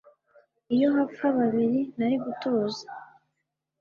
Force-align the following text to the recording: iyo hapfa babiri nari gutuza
iyo 0.73 0.87
hapfa 0.95 1.27
babiri 1.37 1.79
nari 1.97 2.15
gutuza 2.23 2.83